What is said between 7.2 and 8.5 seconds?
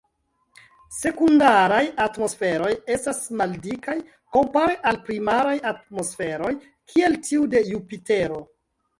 tiu de Jupitero.